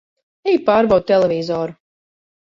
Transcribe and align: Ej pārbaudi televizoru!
Ej 0.53 0.55
pārbaudi 0.69 1.05
televizoru! 1.11 1.75